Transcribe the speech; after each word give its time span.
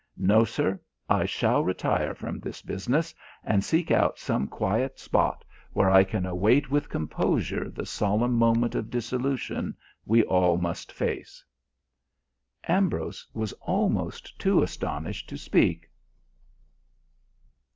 No, 0.17 0.43
sir, 0.43 0.79
I 1.07 1.25
shall 1.27 1.63
retire 1.63 2.15
from 2.15 2.39
this 2.39 2.63
business 2.63 3.13
and 3.43 3.63
seek 3.63 3.91
out 3.91 4.17
some 4.17 4.47
quiet 4.47 4.97
spot 4.97 5.45
where 5.73 5.91
I 5.91 6.03
can 6.03 6.25
await 6.25 6.71
with 6.71 6.89
composure 6.89 7.69
the 7.69 7.85
solemn 7.85 8.33
moment 8.33 8.73
of 8.73 8.89
dissolution 8.89 9.77
we 10.03 10.23
all 10.23 10.57
must 10.57 10.91
face." 10.91 11.45
Ambrose 12.67 13.27
was 13.35 13.53
almost 13.61 14.39
too 14.39 14.63
astonished 14.63 15.29
to 15.29 15.37
speak. 15.37 15.87